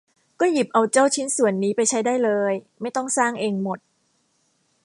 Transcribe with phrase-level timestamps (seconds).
[0.39, 3.79] ก็หยิบเอาเจ้าชิ้นส่วนนี้ไปใช้ได้เลย ไม่ต้องสร้างเองหมด